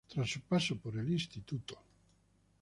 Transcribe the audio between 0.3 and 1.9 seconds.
su paso por el instituto.